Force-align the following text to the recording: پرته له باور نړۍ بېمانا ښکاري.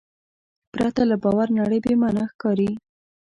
پرته 0.73 1.01
له 1.09 1.15
باور 1.23 1.47
نړۍ 1.59 1.79
بېمانا 1.85 2.23
ښکاري. 2.31 2.71